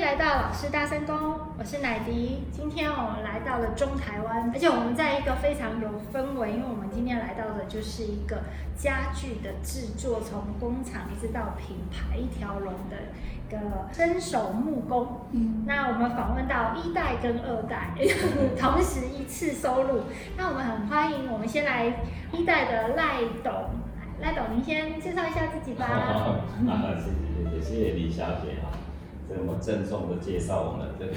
[0.00, 1.14] 来到老师大声公，
[1.58, 2.42] 我是乃迪。
[2.50, 8.42] 今天我们来到了中台湾，而且我们在一个非常有氛围，因为我们今天来到的就是一个
[8.74, 12.96] 家具的制作，从工厂一直到品牌一条龙的
[13.46, 15.28] 一个伸手木工。
[15.32, 17.90] 嗯，那我们访问到一代跟二代，
[18.58, 20.04] 同时一次收录。
[20.36, 21.86] 那我们很欢迎，我们先来
[22.32, 23.52] 一代的赖董，
[24.20, 25.86] 赖董您先介绍一下自己吧。
[25.86, 28.68] 好，好，好，谢谢谢谢谢谢李小姐啊。
[29.28, 31.12] 这么郑重的介绍我们这个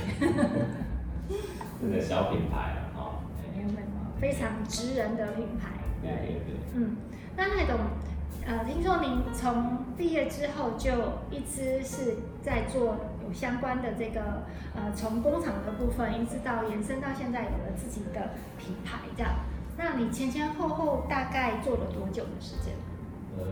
[1.82, 3.20] 这个小品牌啊，哈，
[4.22, 5.70] 非常直人的品牌。
[6.02, 6.56] 对对对。
[6.76, 6.96] 嗯，
[7.36, 7.76] 那赖董，
[8.46, 10.92] 呃，听说您从毕业之后就
[11.30, 12.96] 一直是在做
[13.26, 14.44] 有相关的这个
[14.76, 19.32] 呃，从工厂的部分一直到延伸到现在有了自己的品牌这样。
[19.76, 22.74] 那你前前后后大概做了多久的时间？
[23.38, 23.44] 呃，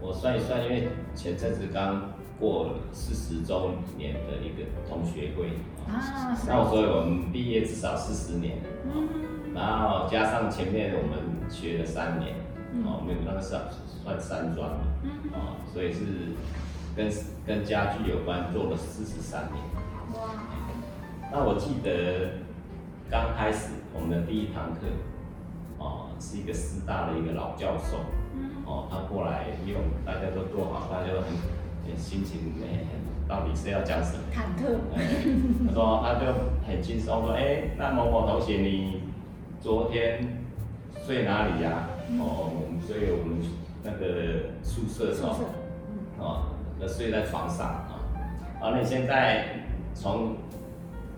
[0.00, 2.10] 我算一算，因为前阵子刚。
[2.40, 5.48] 过了四十周年的一个同学会
[5.92, 9.08] 啊，那所以我们毕业至少四十年，嗯，
[9.56, 12.36] 然后加上前面我们学了三年，
[12.86, 13.62] 哦，没有那个算
[14.04, 14.78] 算三专嘛，
[15.34, 15.98] 哦，所以是
[16.94, 17.10] 跟
[17.44, 19.60] 跟家具有关，做了四十三年。
[20.14, 20.30] 哇，
[21.32, 22.38] 那我记得
[23.10, 24.86] 刚开始我们的第一堂课，
[25.78, 27.98] 哦，是一个师大的一个老教授，
[28.66, 31.58] 哦，他过来用，大家都做好，大家都很。
[31.96, 34.22] 心情很，到底是要讲什么？
[34.30, 34.76] 忐忑。
[35.66, 36.26] 他说，他就
[36.66, 39.04] 很轻松说，哎、欸，那某某同学，你
[39.58, 40.20] 昨天
[41.02, 41.88] 睡哪里呀、
[42.20, 42.52] 哦，
[42.86, 43.38] 所以我们
[43.82, 45.36] 那个宿舍是吧？
[46.18, 46.42] 哦，
[46.78, 47.88] 那睡在床上啊。
[48.60, 49.46] 啊，你现在
[49.94, 50.36] 从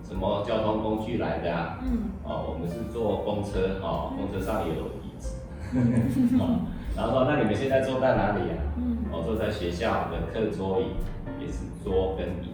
[0.05, 1.81] 什么交通工具来的啊？
[1.83, 2.11] 嗯。
[2.23, 5.35] 哦，我们是坐公车，哦，公车上也有椅子。
[6.39, 6.61] 哦，
[7.01, 8.77] 然后说，那你们现在坐在哪里呀、啊？
[9.11, 10.93] 我坐在学校的课桌椅，
[11.41, 12.53] 也是桌跟椅。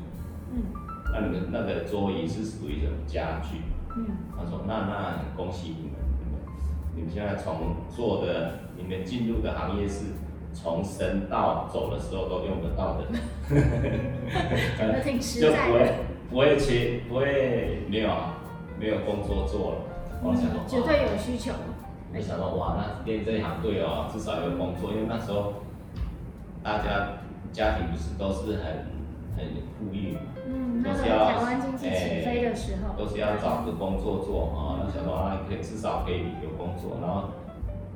[0.55, 0.63] 嗯。
[1.13, 3.59] 那你们那个桌椅是属于什么家具？
[3.97, 4.07] 嗯。
[4.39, 6.41] 他说：“那那恭喜你们，你们
[6.95, 10.05] 你们现在从做的，你们进入的行业是
[10.55, 13.07] 从生到走的时候都用得到的。”
[14.79, 15.57] 讲的挺实在的。
[15.57, 15.93] 就不会
[16.31, 18.39] 不会切不会没有啊
[18.79, 19.79] 没有工作做了。
[20.23, 21.51] 我想说，绝对有需求。
[22.13, 25.55] 没想到哇，那练这一行对哦，至少有工作，因为那时候。
[26.63, 27.23] 大家
[27.53, 28.91] 家庭不是都是很
[29.37, 29.47] 很
[29.79, 34.83] 富裕嘛，嗯，都是要台湾经济起飞的时候，都是要找个工作做啊。
[34.83, 37.29] 那想到啊，可以至少可以有工作，然后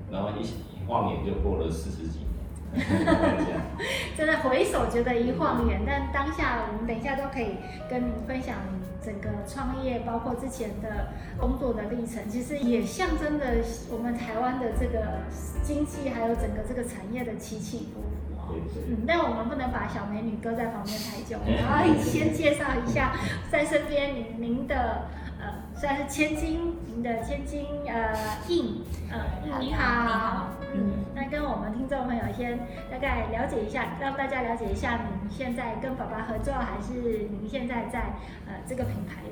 [0.09, 2.29] 然后一一晃眼就过了四十几年，
[4.17, 7.57] 真的回首觉得一晃眼，但当下我们等一下都可以
[7.89, 8.57] 跟您分享
[9.05, 11.09] 整个创业，包括之前的
[11.39, 13.47] 工作的历程，其实也象征着
[13.91, 15.23] 我们台湾的这个
[15.63, 18.57] 经济还有整个这个产业的起起伏伏。
[18.89, 23.17] 嗯，但我们不能把小美女搁在旁边太久，然后先介绍一下
[23.51, 25.09] 在身边您您的
[25.41, 28.13] 呃，算是千金，您的千金呃
[28.49, 32.59] 印呃，你好，你好，嗯，那跟我们听众朋友先
[32.91, 38.15] 大概了解一下，让大家了解一下您现在跟爸爸合作，还是您现在在
[38.47, 39.23] 呃这个品牌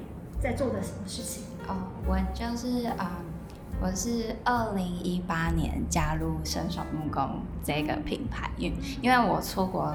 [0.40, 1.44] 在做的什么事情？
[1.68, 1.74] 哦，
[2.06, 2.96] 我就是啊。
[2.98, 3.08] 呃
[3.80, 9.94] 我是二零一八年加入伸手木工这个品牌，因因为我出国，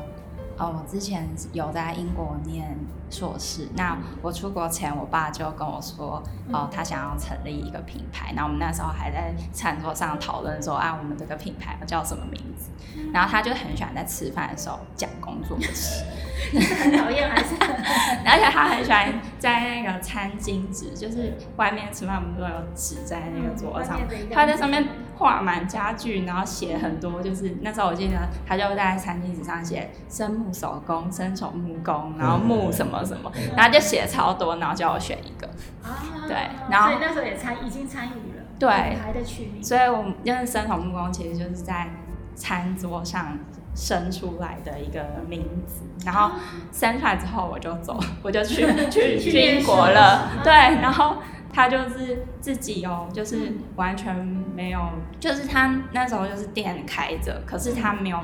[0.58, 2.78] 哦，我之前有在英国念
[3.10, 6.22] 硕士，那我出国前，我爸就跟我说，
[6.52, 12.70] 哦，他想要成立一个品牌，那我们那时候还在餐桌上讨论说，啊，我们这个品牌要叫什么名字，
[13.12, 16.04] 然后他就很喜欢在吃饭的时候讲工作的事。
[16.54, 17.56] 很讨厌还是？
[18.26, 24.00] 而且他很喜欢在那个餐巾纸，就是外面吃饭我们都有纸在那个桌上，
[24.32, 24.86] 他在上面
[25.18, 35.48] 画满家具，然后写很多，就是那时候我记得他就在餐巾纸上写生木手工、生手木工，然后木什么什么，然后就写超多，然后叫我选一个。
[35.84, 36.36] 啊对，
[36.70, 38.44] 然后所以那时候也参已经参与了。
[38.60, 41.90] 对，还在取名所以我们因为生手木工其实就是在
[42.36, 43.38] 餐桌上。
[43.76, 46.30] 生出来的一个名字，然后
[46.72, 50.30] 生出来之后我就走，我就去 去去英国了。
[50.44, 51.16] 对，然后
[51.54, 54.14] 他就是自己哦，就是完全
[54.56, 54.82] 没有，
[55.20, 58.20] 就是他那时候就是店开着，可是他没有。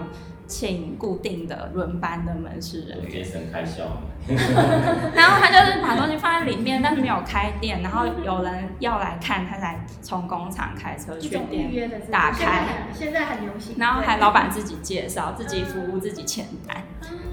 [0.50, 3.84] 请固定的轮班的门市人员，节省开销。
[5.14, 7.84] 然后他就是把东西放在里面，但是没有开店。
[7.84, 12.64] 然后有人要来看，他才从工厂开车去店打开。
[12.92, 13.76] 现在很流行。
[13.78, 16.76] 然后还老板自己介绍，自己服务，自己签单。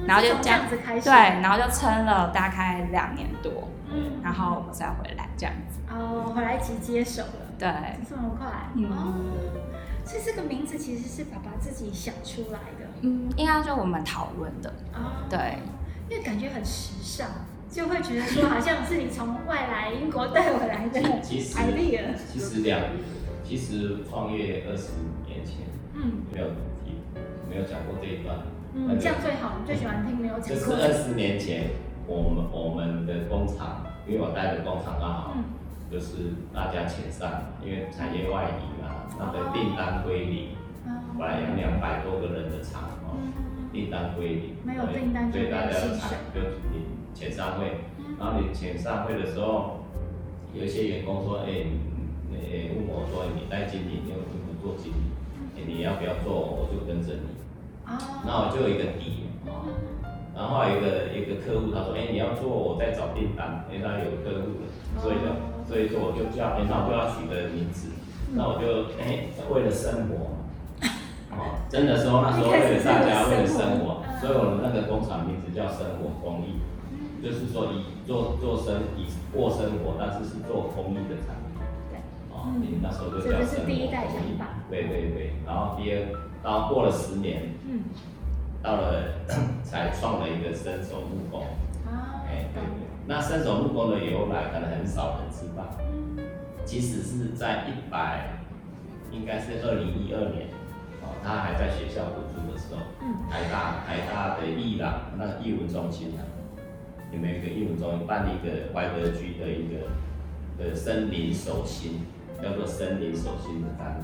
[0.07, 1.09] 然后就这样子开始。
[1.09, 3.67] 对，然后就撑了大概两年多。
[4.27, 4.33] 嗯。
[4.33, 5.81] 然后我们再回来这样子。
[5.89, 7.47] 哦，回来即接手了。
[7.59, 7.69] 对。
[8.09, 8.47] 这么快。
[8.75, 8.85] 嗯。
[10.05, 12.87] 所以这个名字其实是爸爸自己想出来的。
[13.01, 14.73] 嗯，应该就我们讨论的。
[14.95, 15.59] 哦，对，
[16.09, 17.29] 因为感觉很时尚，
[17.69, 21.21] 就会觉得说好像是你从外来英国带回来的 idea。
[21.21, 21.59] 其实，
[22.33, 22.81] 其实两，
[23.43, 24.93] 其实创业二十
[25.27, 26.47] 年前，嗯，没有
[26.85, 26.95] 提，
[27.51, 28.39] 没有讲过这一段。
[28.75, 30.57] 嗯，这样最好，你最喜欢听没有讲过。
[30.57, 31.71] 就是二十年前，
[32.07, 35.33] 我们我们的工厂，因为我带的工厂刚好。
[35.37, 35.45] 嗯。
[35.89, 40.49] 就是大家遣散，因为产业外移嘛，那个订单归零，
[41.17, 43.15] 本来有两百多个人的厂哦，
[43.73, 46.41] 订单归零，没有订单就所以大家采就
[46.75, 47.87] 你遣散会，
[48.19, 49.87] 然后你遣散会的时候，
[50.53, 51.71] 有一些员工说，哎，
[52.35, 57.31] 哎问我说，你带经理，你又不做经理，你要不要做，我就跟着你，
[58.27, 59.71] 那我就有一个底哦，
[60.37, 60.87] 然后有一个
[61.17, 64.69] 一个客户他说，哎，你要做，我在找订单，因为，他有客户了，
[65.01, 65.33] 所以就。
[65.67, 67.91] 所以说我就叫，平常就要取个名字，
[68.31, 70.39] 那我就哎，为了生活，
[71.35, 76.63] 哦，真的时候那时候为了大家，为了生活，所以我们那个工厂名字叫生活工艺，
[77.19, 81.59] 就是说以做做生以过生活，但是是做工艺的产品，
[81.91, 81.99] 对，
[82.31, 83.91] 哦，你那时候就叫生活公益，
[84.71, 85.99] 对对对，然后第二，
[86.47, 87.83] 然后过了十年，嗯，
[88.63, 89.03] 到了
[89.63, 91.43] 才创了一个伸手木工，
[91.87, 92.87] 啊，哎对对。
[93.07, 95.65] 那伸手木工的由来，可能很少人知道。
[96.65, 98.41] 即使是在一百，
[99.13, 100.49] 应该是二零一二年，
[101.01, 106.27] 哦，他还在学校读书的时候，嗯台大台大的艺廊那个艺文中心啊，
[107.13, 109.87] 有没有一个艺文中心办了一个怀德居的一个
[110.59, 112.07] 的森林手心，
[112.43, 114.03] 叫做森林手心的展览，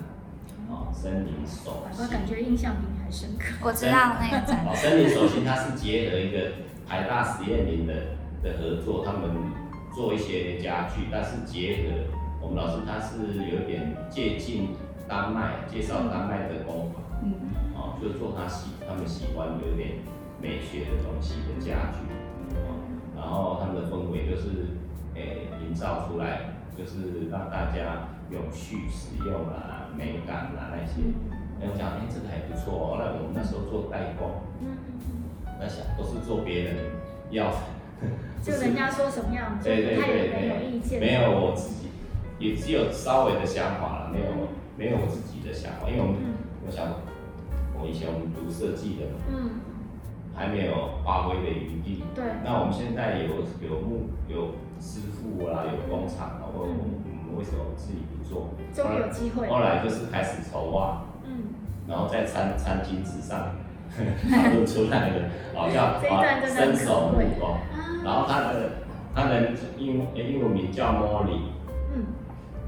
[0.73, 2.03] 哦，森林手心。
[2.03, 3.55] 我感觉印象比你还深刻。
[3.63, 4.65] 我知道那个展。
[4.67, 6.53] 哦，森林手心它是结合一个
[6.89, 7.95] 台大实验林的。
[8.43, 9.31] 的合作，他们
[9.95, 12.11] 做一些家具，但是结合
[12.41, 14.71] 我们老师他是有点接近
[15.07, 17.35] 丹麦，介绍丹麦的工法，嗯，
[17.77, 20.03] 哦，就做他喜他们喜欢有点
[20.43, 22.03] 美学的东西的家具，
[22.57, 22.83] 哦，
[23.15, 24.75] 然后他们的氛围就是
[25.15, 31.03] 诶营造出来，就是让大家永续使用啊，美感啊那些，
[31.61, 34.77] 然后讲哎这个还不错哦，那我们那时候做代工，嗯，
[35.61, 36.77] 那想都是做别人
[37.31, 37.53] 要。
[38.43, 40.99] 就人家说什么样，对对对，他也没有意见。
[40.99, 41.87] 没有我自己，
[42.41, 44.27] 也只有稍微的想法了，没有
[44.77, 46.17] 没有我自己的想法，因为我们
[46.67, 46.83] 我想，
[47.79, 49.63] 我以前我们读设计的，嗯，
[50.35, 52.03] 还没有发挥的余地。
[52.13, 52.25] 对。
[52.43, 56.99] 那我们现在有有木有师傅啊，有工厂啊，我我们
[57.37, 58.49] 为什么自己不做？
[58.75, 59.49] 终于有机会。
[59.49, 61.45] 后来就是开始筹划，嗯，
[61.89, 63.55] 然后在餐餐巾纸上
[63.93, 67.57] 讨论出来的，好像啊伸手木工。
[68.05, 68.71] 然后他的
[69.15, 71.39] 他的英英文名叫 Molly，
[71.95, 72.07] 嗯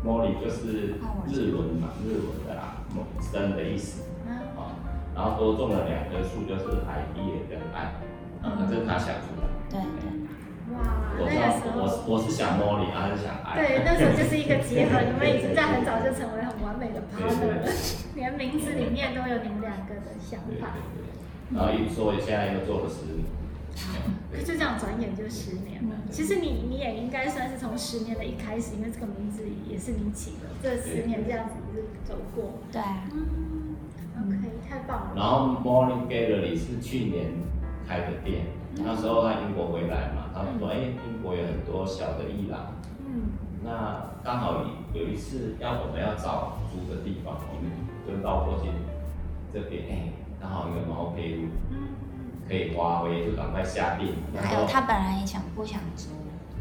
[0.04, 0.94] ，Molly 就是
[1.26, 2.76] 日文嘛，日文的啦，
[3.20, 4.76] 生的意思，啊，
[5.14, 7.94] 然后多种了两棵树，就是 idea 跟爱，
[8.42, 9.48] 啊，这是他想出来。
[9.70, 9.80] 对
[12.06, 13.56] 我我是想 Molly，他是想爱。
[13.56, 17.72] 对，那时候就是一个结合，你们已经在很早就成为很完美的 partner 了，
[18.14, 20.74] 连名字里面都有你们两个的想法。
[20.74, 21.56] 对对对。
[21.56, 23.24] 然后一做，现在又做了十年。
[24.44, 25.96] 就这样转眼就十年了。
[26.10, 30.48] 其实你你也应该算是从十年的一开始，因为这个名字也是你起的。
[30.62, 32.58] 这十年这样子是走过。
[32.70, 32.80] 对。
[33.12, 33.74] 嗯。
[34.16, 34.36] OK，
[34.68, 35.12] 太棒了。
[35.16, 37.26] 然后 Morning Gallery 是去年
[37.86, 38.46] 开的店，
[38.76, 40.76] 那时候他英国回来嘛，他们说，哎，
[41.06, 42.72] 英国有很多小的艺廊。
[43.06, 43.30] 嗯。
[43.64, 47.70] 那刚好有一次要我们要找租的地方，我们
[48.06, 48.68] 就到过去
[49.52, 51.48] 这边，哎，刚好有毛坯屋。
[51.70, 51.88] 嗯。
[52.46, 54.12] 可以发挥，就赶快下定。
[54.36, 56.10] 还有他本来也想不想租？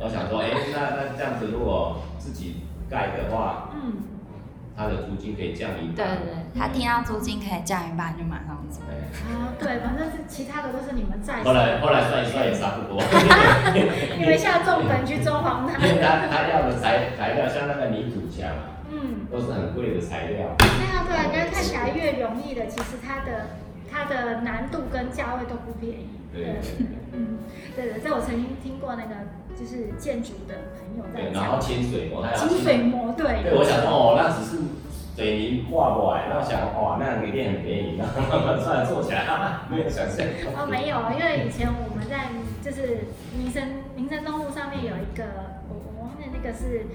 [0.00, 3.92] 我想说，哎、欸，那那这样子，如果自己盖的话，嗯，
[4.78, 5.96] 他的租金可以降一半。
[5.96, 8.78] 对对对，他听到租金可以降一半，就马上租。
[9.26, 11.42] 啊， 对，反正是其他的都是你们在。
[11.42, 13.02] 后来 后来算一算也差不多。
[14.16, 15.84] 你们下重本去装潢他。
[15.84, 18.46] 因为他他要的材材料像那个泥土墙，
[18.88, 20.54] 嗯，都是很贵的材料。
[20.56, 23.66] 对啊对啊，人家看起来越容易的，其实它的。
[23.90, 26.08] 它的难度跟价位都不便宜。
[26.30, 26.60] 对，
[27.14, 27.38] 嗯，
[27.74, 29.14] 对的，在我曾经听过那个
[29.58, 31.42] 就是建筑的朋友在讲。
[31.42, 33.42] 然后清水模，清水模，对。
[33.42, 34.60] 对，我想说哦，那只是
[35.18, 39.26] 水泥画过来，那我想哇，那一定很便宜，然后慢慢算做起来，
[39.68, 40.24] 没有想象。
[40.54, 42.30] 哦，没有，因为以前我们在
[42.62, 43.02] 就是
[43.36, 45.26] 民生民生东路上面有一个，
[45.66, 46.86] 我我忘记那个是，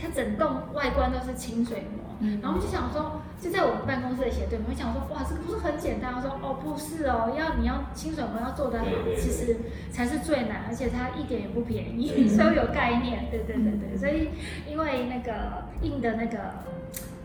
[0.00, 1.98] 它整栋外观都是清水模。
[2.40, 6.14] 然后我们就想说，就在我们办公室的斜对面，我们想说，哇，这个不是很简单？
[6.14, 8.86] 我说，哦，不是哦，要你要清水模要做得好，
[9.18, 9.58] 其实
[9.90, 13.98] 才是最难，而且它一点也不便宜， 所以有概念，对对对对。
[13.98, 14.30] 所以
[14.70, 16.38] 因为那个印的那个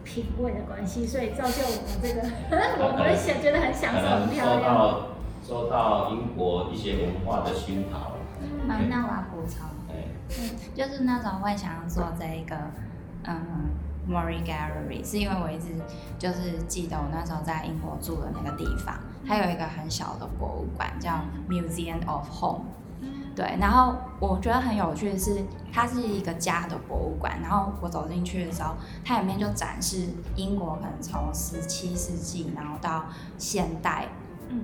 [0.07, 2.21] 品味的关系，所以造就我们这个，
[2.87, 4.63] 我们也想觉得很享受，很漂亮。
[4.63, 5.07] 受到
[5.45, 8.13] 受到英国一些文化的熏陶。
[8.41, 12.55] 嗯，那我要补充，嗯，就是那时候会想要做这一个，
[13.23, 13.69] 嗯
[14.09, 15.73] ，Murray Gallery，是因为我一直
[16.17, 18.95] 就是记得我那时候在英国住的那个地方，
[19.27, 22.65] 它有一个很小的博物馆叫 Museum of Home。
[23.37, 27.39] 对，然后我觉得很有趣的是，它是一个家的博物馆。
[27.39, 28.73] 然后我走进去的时候，
[29.05, 33.05] 它里面就展示英国可能从十七世纪，然后到
[33.37, 34.07] 现代，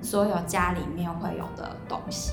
[0.02, 2.32] 所有家里面会有的东西，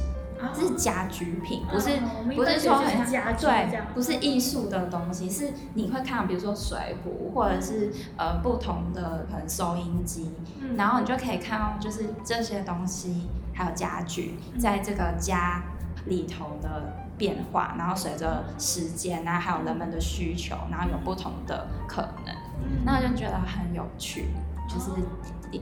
[0.51, 1.91] 这是家居品，不是
[2.35, 10.33] 不是说很家对，不是艺术的东西，是你会看到，比如说水壶，或者是呃不同的可能收音机，
[10.75, 15.61] 然后你就可以看到，就是这些东西还有家具，在这个家。
[16.05, 22.35] 里头的变化，然后随着时间啊，还有人们的需求，然后有不同的可能，
[22.85, 24.27] 那我就觉得很有趣。
[24.67, 24.91] 就是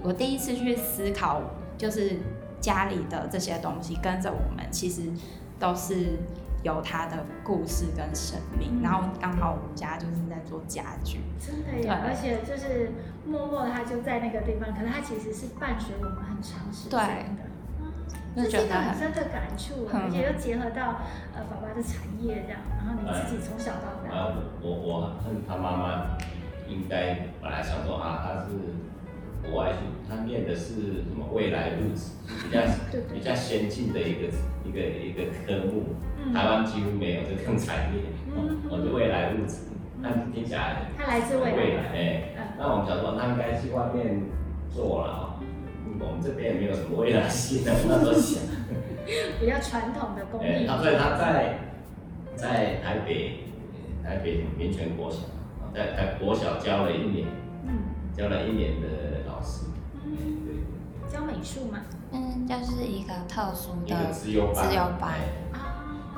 [0.04, 1.42] 我第一次去思考，
[1.78, 2.20] 就是
[2.62, 5.02] 家里的这些东西跟着我们，其实
[5.58, 6.20] 都是
[6.62, 8.82] 有它的故事跟生命。
[8.84, 12.92] 然后刚好我们家就是在做家具，真的呀，而且就是
[13.26, 17.49] 默默的，它就在那个地方，可能它其实是伴随我们很长时间的。
[18.36, 21.02] 这是一个很深的感触，而且又结合到
[21.36, 24.16] 呃爸爸的产业这样，然后你自己从小到大。
[24.16, 26.18] 啊，我我和他妈妈
[26.68, 28.50] 应该本来想说啊，他是
[29.44, 32.12] 国外去，他念的是什么未来物质，
[32.44, 32.62] 比较
[33.14, 34.30] 比较先进的一个
[34.64, 35.96] 一个一个科目，
[36.34, 38.04] 台湾几乎没有这种产业。
[38.70, 39.68] 我的未来物质，
[40.00, 42.24] 那听起来他来自未来，未来哎，
[42.58, 44.22] 那我们想说他应该去外面
[44.72, 45.29] 做了。
[46.00, 48.42] 我们这边也没有什么未来性的，那时候想
[49.40, 50.66] 比较传统的工艺。
[50.68, 51.60] 他所以他在
[52.36, 53.44] 在台北
[54.04, 55.20] 台北民权国小，
[55.74, 57.28] 在在国小教了一年，
[57.66, 57.72] 嗯，
[58.16, 58.88] 教了一年的
[59.28, 59.66] 老师，
[60.06, 61.80] 嗯，对，教美术嘛，
[62.12, 65.14] 嗯，就是一个特殊的自由班，自由班，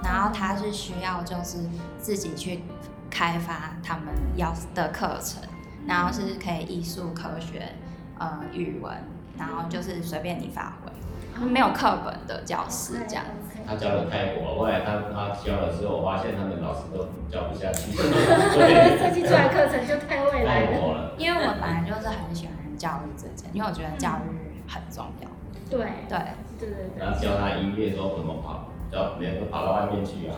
[0.03, 1.57] 然后他是需要就是
[1.97, 2.59] 自己去
[3.09, 5.41] 开发他们要的课程，
[5.87, 7.69] 然后是可以艺术、科学、
[8.19, 8.93] 呃，语文。
[9.37, 13.57] 然后就是随便你发挥，没有课本的教室这样子。
[13.65, 17.91] 他教的太火了，后来他他教了之后，我发现他们老师都教不下去。
[17.95, 21.13] 所以设计出来课程就太未来了。
[21.17, 25.29] 因为我本来就是很喜欢教育这件，因为我觉得教育很重要。
[25.69, 26.17] 对对
[26.59, 26.99] 对对对。
[26.99, 30.35] 然后教他音乐说怎么跑，教每个跑到外面去啊。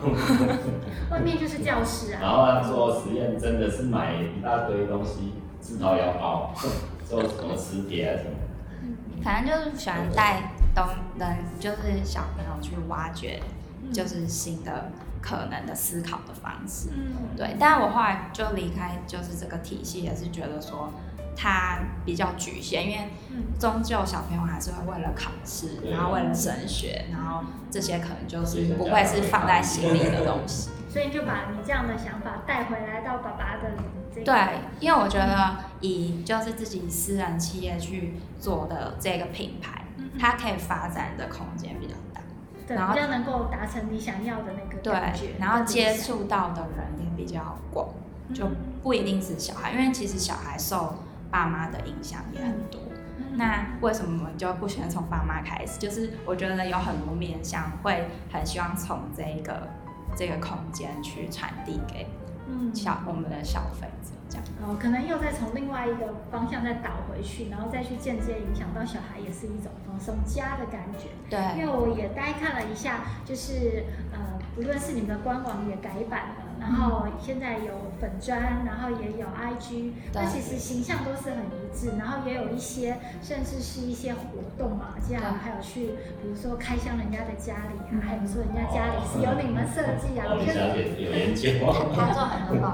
[1.10, 2.20] 外面就是教室啊。
[2.20, 6.52] 然后他做实验真的是买一大堆东西，自掏腰包，
[7.08, 8.36] 做什么磁铁啊什么。
[9.24, 10.42] 反正就是喜欢带
[10.74, 10.86] 东
[11.18, 13.40] 人，就是小朋友去挖掘，
[13.90, 14.90] 就是新的
[15.22, 16.90] 可能的思考的方式。
[16.92, 17.56] 嗯，对。
[17.58, 20.92] 但我后来就离开，就是这个体系，也是觉得说
[21.34, 23.08] 它比较局限，因为
[23.58, 30.68] 终究小朋友还是会为了考试，然后为了升学，然后这些可能就是不会是放在心里的东西。
[30.90, 33.70] 所以就把你这样的想法带回来到爸爸的。
[34.24, 34.34] 对，
[34.80, 39.84] 因为我觉得以就是自己私人企业去做的这个品牌，
[40.18, 42.20] 它可以发展的空间比较大，
[42.66, 47.88] 对，然后比较能够达成你想要的那个感觉，对，然后接触到的人也比较广，
[48.32, 48.48] 就
[48.82, 50.94] 不一定是小孩，因为其实小孩受
[51.30, 52.80] 爸妈的影响也很多。
[53.36, 55.78] 那为什么我们就不喜欢从爸妈开始？
[55.78, 59.68] 就是我觉得有很多面向会很希望从这个
[60.16, 62.06] 这个空间去传递给。
[62.48, 71.08] 嗯，小我们的消费者这样，哦，可能又再从另外一个方向再倒回去，然后再去间接影响到小孩，也是一种放松家的感觉。
[71.30, 76.43] 对，因为我也大概看了一下，就是呃，不论是你们的官网也改版了。
[76.60, 84.20] 然后现在有粉砖，然后也有 IG，那其实形象都是很一致，然后也有一些甚至是一些活
[84.56, 85.86] 动嘛，这样还有去，
[86.22, 91.50] 比如说开箱人家的家里啊，还有说人家家里是由你们设计啊，我觉得有研究，
[91.94, 92.64] 他做很多。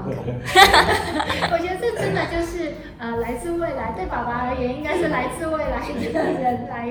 [1.51, 6.89] 我觉得这真的就是呃来自未来，对爸爸而言应该是来自未来的人来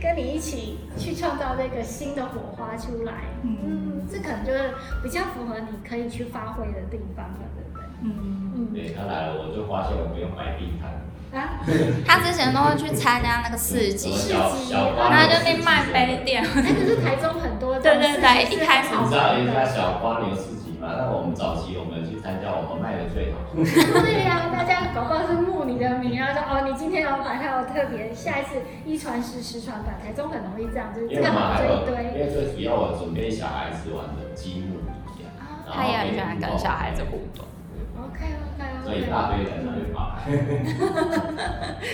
[0.00, 3.12] 跟你一起去创造那个新的火花出来。
[3.42, 6.22] 嗯，这可能就是比较符合你可以去。
[6.32, 7.84] 发挥的地方了，对不对？
[8.00, 8.72] 嗯嗯。
[8.72, 10.88] 对，他来了，我就发现我没有买地摊。
[11.36, 11.60] 啊？
[12.06, 16.42] 他之前都会去参加那个市集，市集，然后就去卖杯垫。
[16.42, 17.78] 那可是台中很多。
[17.80, 18.88] 对对对，一开始。
[18.94, 20.98] 你知道一家小花牛市集嘛？
[20.98, 23.38] 那我们早期我们去参加，我们卖的最好。
[23.54, 31.94] 对呀，大家搞不好是慕你的名啊，说哦，你今天有摆摊有特别，下一次一传十，十传百，台中很容易这样，就是干嘛这一堆。
[32.12, 34.82] 因为最主要我准备小孩子玩的积木
[35.14, 35.30] 一样，
[35.64, 35.70] 哦。
[35.72, 37.46] 他也很喜欢跟小孩子互动。
[37.94, 38.84] 哦，OK OK OK。
[38.84, 40.18] 所以一大堆人 就会跑来。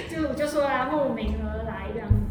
[0.09, 2.28] 就就说啦，慕名而来这样子。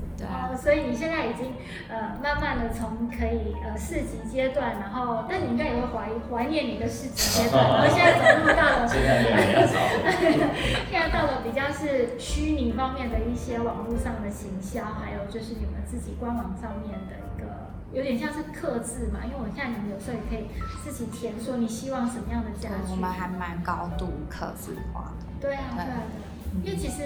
[0.57, 1.53] 所以你现在已经
[1.87, 8.87] 呃慢慢的从可以呃市级阶段，然后但你应该也会怀怀念你的市级阶段， 然后现在走入到了
[10.89, 17.47] 现在到了比较是虚拟方面的一些网络上的行销，还有就是你们自己官网上面的一个。
[17.93, 20.49] 有点像是克制嘛，因为我看你们有时候也可以
[20.83, 22.91] 自己填说你希望什么样的家具。
[22.91, 25.25] 我们还蛮高度克制化的。
[25.39, 26.01] 对啊，对啊，对啊。
[26.63, 27.03] 因为其实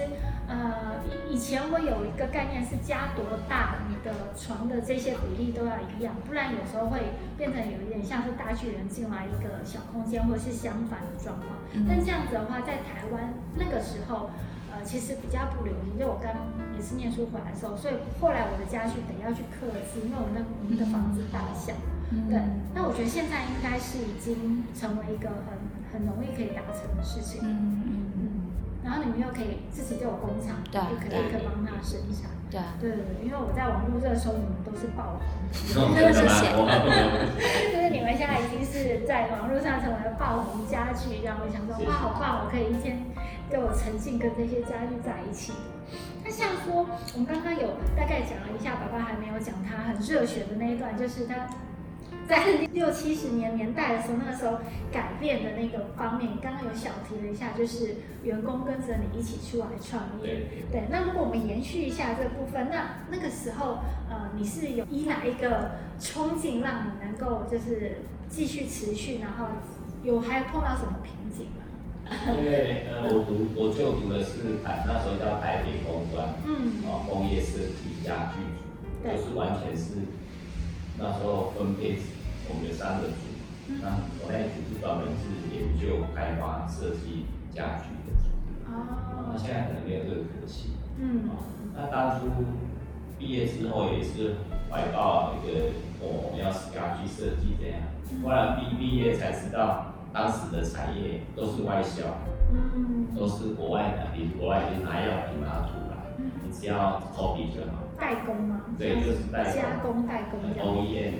[0.47, 11.47] 呃以以前我有一个概念是家多大，你的床的这些比例都要一样，不然有时候会变成有一点像是大巨人进来一个小空间，或者是相反的状况。
[11.73, 11.85] 嗯。
[11.87, 14.29] 但这样子的话，在台湾那个时候。
[14.73, 16.31] 呃其实比较不流行，就我刚
[16.73, 21.73] 也是念书回来的时候，所以后来我的家具得要去克制，因为我们的我们的房子大小，
[22.09, 22.39] 嗯、对。
[22.73, 25.59] 那我觉得现在应该是已经成为一个很
[25.91, 27.43] 很容易可以达成的事情。
[27.43, 27.90] 嗯。
[28.83, 32.29] 然后你们又可以自己就有工厂，就可以可以帮他生产。
[32.51, 36.51] 对对对，因为我在网络热搜，你们都是爆红，真的是显。
[37.71, 43.05] 就是你们现在已经是在网络上成为了爆红家具，让我想说哇，好棒，我可以一天。
[43.49, 45.51] 对我沉浸跟这些家具在一起。
[46.23, 51.35] 那像说，我们刚刚有大概讲了一下，爸爸还没有讲他很热血的那一段，就是他
[52.27, 54.57] 在六七十年年代的时候，那个时候
[54.91, 60.21] 改变的那个方面，刚刚有小提了一下，就是员工跟着你一起出来创业。
[60.21, 60.83] 对，对。
[60.89, 67.97] 那如果我们延续一下这部分，那那个时候，呃，你是有依哪一个冲劲让你能够就是
[68.29, 69.47] 继续持续，然后
[70.03, 71.47] 有还有碰到什么瓶颈？
[72.37, 79.93] 因为呃，我读我就读的是台那时候叫台北工专，嗯，哦，工业设计家具就是完全是
[80.99, 81.99] 那时候分配
[82.49, 83.29] 我们有三个组，
[83.69, 83.87] 嗯、那
[84.25, 88.33] 我那组是专门是研究开发设计家具的组，
[88.65, 91.29] 哦，那现在可能没有这个可惜，嗯，
[91.75, 92.25] 那当初
[93.19, 94.37] 毕业之后也是
[94.71, 95.69] 怀抱一个
[96.01, 97.79] 我们要是家具设计这样，
[98.23, 99.87] 后来毕毕业才知道。
[100.13, 102.03] 当时的产业都是外销，
[102.51, 105.90] 嗯，都是国外的，比如国外就拿样品拿图来，你
[106.51, 107.81] 只要 copy 就好。
[107.99, 108.61] 代工吗？
[108.77, 109.53] 对，就是代工。
[109.55, 110.39] 加工代工。
[110.59, 111.13] OEM。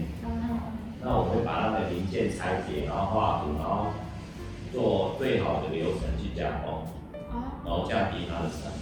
[1.04, 3.88] 那我会把它的零件拆解，然后画图，然后
[4.72, 6.86] 做最好的流程去加工，
[7.66, 8.78] 然后降低它的成本。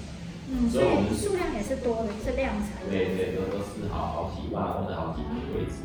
[0.51, 2.83] 嗯，所以我们数量也是多的，是量产。
[2.89, 5.79] 对对，都都是好好几万或者好几个位置。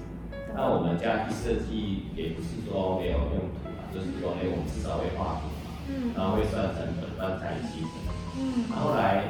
[0.54, 3.62] 那我们家具设计也不是说没有用途。
[3.94, 7.90] 就是说，哎，我们至少会画图嘛，嗯，然后会算成本，算材积成，
[8.34, 9.22] 嗯，然后后来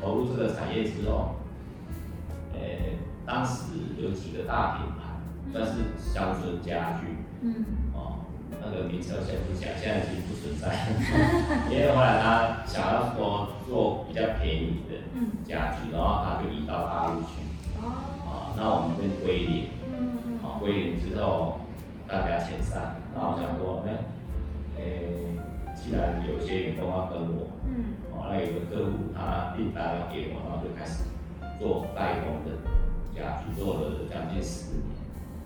[0.00, 1.36] 投入这个产业之后，
[2.54, 2.60] 呃，
[3.26, 5.02] 当时有几个大品牌，
[5.52, 8.24] 算是乡村家具，嗯，哦，
[8.60, 10.86] 那个名称先不讲，现在已经不存在，
[11.70, 14.96] 因为后来他想要说做比较便宜的
[15.44, 17.42] 家具，然后他就移到大陆去，
[17.82, 17.84] 哦，
[18.26, 21.60] 啊，那我们跟归零，嗯嗯，啊，归零之后。
[22.08, 23.98] 大家遣散，然后想说，哎，诶，
[25.86, 31.06] 既然有些员工要跟我，嗯，哦，那有个客户他订单要给我，然后就开始
[31.60, 32.58] 做代工的
[33.14, 34.98] 家具，做了将近十年。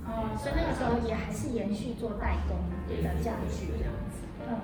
[0.08, 2.56] 哦，所以那个时候也还是延续做代工
[2.88, 4.56] 的家具这样子，嗯，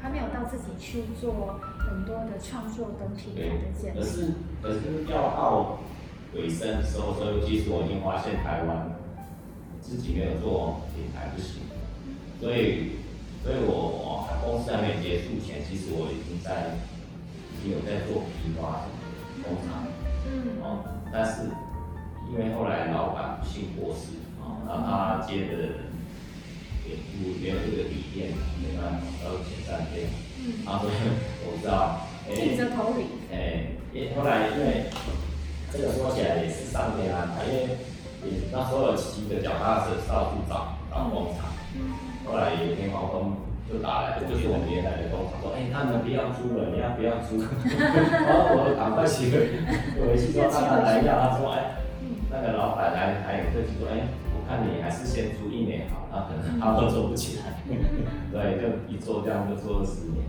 [0.00, 3.98] 还没有到自己去做很多的创作跟品牌的建设。
[3.98, 5.80] 可是，可是要到
[6.34, 8.94] 尾声的时候，所以其实我已经发现台湾。
[9.84, 11.60] 自己没有做品牌不行，
[12.40, 12.92] 所以，
[13.44, 16.76] 所以我公司还没结束前，其实我已经在
[17.52, 18.86] 已经有在做批发
[19.42, 19.88] 工厂，
[20.28, 21.50] 嗯，哦，但是
[22.30, 25.68] 因为后来老板不幸过世，啊，然后他接的人
[26.86, 28.30] 也不没有这个理念，
[28.60, 30.94] 没办法，要解散这样，嗯，然后所以
[31.46, 34.90] 我知道，硬着头领，哎，也后来因为
[35.72, 37.76] 这个说起来也是上天安排，因为。
[38.50, 41.44] 那时候骑着脚踏车到处找找工厂，
[42.24, 43.36] 后来有一天房东
[43.68, 47.40] 就打来，就是我们原来的工厂，说，哎、欸，他们不要租了，你要不要租？
[47.64, 49.48] 然后我赶快骑回，
[49.98, 51.66] 回去说让他来要，他说，哎、欸，
[52.30, 57.56] 那个老板来还有客气说，哎、欸，我看你还是先租一年好，他可能他都做不起来，
[58.30, 60.24] 对，就一做这样就做了十年。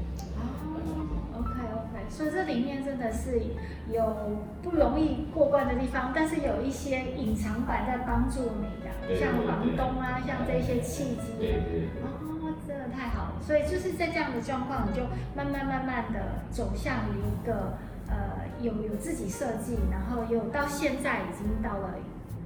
[2.07, 3.41] 所以这里面真的是
[3.91, 11.89] 有不容易过关的地方，但是有一些隐藏版在帮助你的，像房东啊，像这些契机，对对
[12.95, 13.41] 太好了。
[13.41, 15.03] 所以就是在这样的状况，你就
[15.35, 17.77] 慢慢慢慢的走向于一个
[18.07, 21.93] 呃有有自己设计，然后有到现在已经到了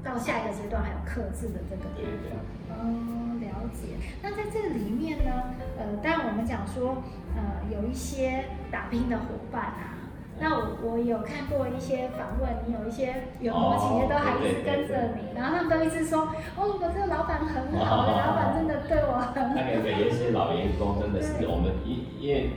[0.04, 2.80] 到下一个阶段，还有客制的这个，部分。
[2.82, 3.96] 嗯，了了解。
[4.22, 5.32] 那在这里面呢，
[5.78, 7.04] 呃，当然我们讲说，
[7.36, 9.99] 呃，有一些打拼的伙伴啊。
[10.40, 19.56] 那我我有看过一些访问，你有一些员工企业都还一直跟着你，然后他们都一直说，哦，我这个老板很好，老板真的对我很好。
[19.56, 22.52] 那个有一些老员工真的是我们因因为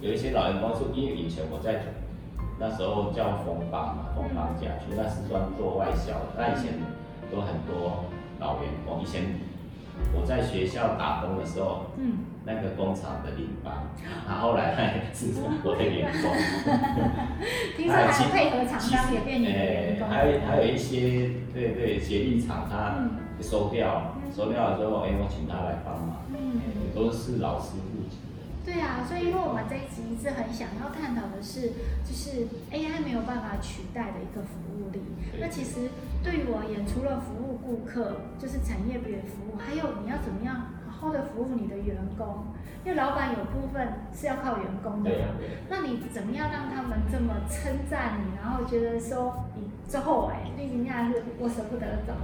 [0.00, 1.82] 有一些老员工是因为以前我在
[2.58, 6.72] 那时候叫冯邦嘛，冯邦家具，那是专做外销的，那以前
[7.30, 8.04] 有很多
[8.40, 9.51] 老员工，以前。
[10.14, 13.72] 我在学校打工的时候，嗯，那个工厂的领班，
[14.26, 15.32] 他后来也是
[15.64, 16.32] 我的员工。
[17.76, 20.08] 听说还配合厂商也变员工。
[20.08, 23.08] 还有还有一些，对对，协力厂他
[23.40, 26.60] 收掉，收掉了之后，哎，我请他来帮忙，嗯，
[26.94, 28.02] 都是老师傅。
[28.64, 31.72] 对啊，所以因为我们这一集一直很想要探讨的是，
[32.06, 35.00] 就是 AI 没有办法取代的一个服务力。
[35.40, 35.90] 那其实
[36.22, 42.46] 对于我而言，除了服务顾客，就是产业别服务，还有你要怎么样好好的服务你的员工，
[42.84, 45.10] 因为老板有部分是要靠员工的。
[45.68, 52.14] 那你怎么样让他们这么称赞你，然后觉得说你之后哎，毕竟还是我舍不得走。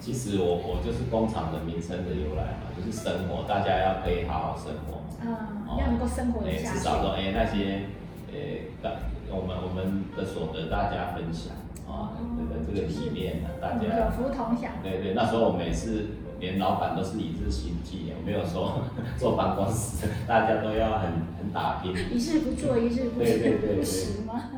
[0.00, 5.00] 其实我我就是工厂的名称的由来嘛，就是生活，大家要可以好好生活。
[5.22, 6.78] 嗯，要能够生活下去。
[6.78, 7.88] 至少说哎那些
[8.32, 8.92] 呃，
[9.28, 11.56] 我们我们的所得大家分享。
[11.90, 14.72] 啊，对的，这个理念呢，大家有福同享。
[14.82, 16.06] 对对，那时候我每次
[16.38, 18.82] 连老板都是一日行计，没有说
[19.18, 21.92] 坐办公室，大家都要很很打拼。
[21.92, 24.50] 一日不做，一日不食，不食吗？